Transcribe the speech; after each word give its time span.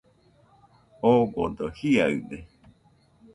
Odogo 1.09 1.65
jiaɨde 1.77 2.37